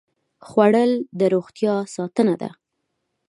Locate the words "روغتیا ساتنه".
1.33-2.35